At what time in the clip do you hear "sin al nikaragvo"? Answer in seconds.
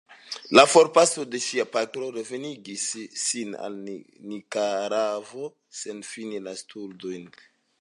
3.25-5.51